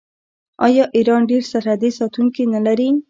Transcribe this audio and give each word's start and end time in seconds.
آیا 0.65 0.85
ایران 0.95 1.21
ډیر 1.29 1.43
سرحدي 1.51 1.89
ساتونکي 1.99 2.43
نلري؟ 2.53 2.89